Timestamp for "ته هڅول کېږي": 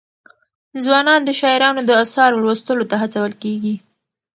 2.91-3.75